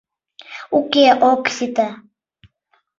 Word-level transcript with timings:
Уке, 0.77 1.05
ок 1.31 1.43
сите... 1.55 1.87